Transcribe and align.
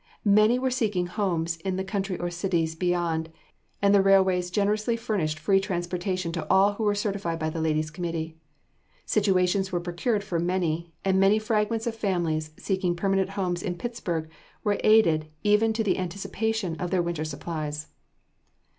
Many 0.25 0.57
were 0.57 0.71
seeking 0.71 1.05
homes 1.05 1.57
in 1.57 1.75
the 1.75 1.83
country 1.83 2.17
or 2.17 2.31
cities 2.31 2.73
beyond, 2.73 3.29
and 3.83 3.93
the 3.93 4.01
railways 4.01 4.49
generously 4.49 4.97
furnished 4.97 5.37
free 5.37 5.59
transportation 5.59 6.31
to 6.31 6.47
all 6.49 6.73
who 6.73 6.85
were 6.85 6.95
certified 6.95 7.37
by 7.37 7.51
the 7.51 7.61
ladies' 7.61 7.91
committee. 7.91 8.35
Situations 9.05 9.71
were 9.71 9.79
procured 9.79 10.23
for 10.23 10.39
many, 10.39 10.91
and 11.05 11.19
many 11.19 11.37
fragments 11.37 11.85
of 11.85 11.93
families, 11.93 12.49
seeking 12.57 12.95
permanent 12.95 13.29
homes 13.37 13.61
in 13.61 13.75
Pittsburg, 13.77 14.27
were 14.63 14.79
aided 14.83 15.27
even 15.43 15.71
to 15.71 15.83
the 15.83 15.99
anticipation 15.99 16.75
of 16.77 16.89
their 16.89 17.03
winter 17.03 17.23
supplies. 17.23 17.89